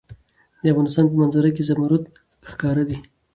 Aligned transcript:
د 0.61 0.63
افغانستان 0.73 1.05
په 1.09 1.15
منظره 1.21 1.49
کې 1.55 1.63
زمرد 1.69 2.03
ښکاره 2.49 2.83
ده. 2.89 2.97